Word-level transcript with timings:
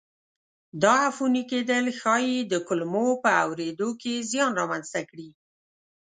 دا 0.81 0.93
عفوني 1.07 1.43
کېدل 1.51 1.85
ښایي 1.99 2.37
د 2.51 2.53
کلمو 2.67 3.07
په 3.23 3.29
اورېدو 3.43 3.89
کې 4.01 4.13
زیان 4.31 4.51
را 4.59 4.65
منځته 4.71 5.01
کړي. 5.09 5.29